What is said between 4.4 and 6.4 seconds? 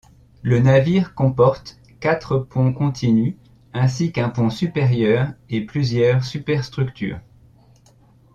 supérieur et plusieurs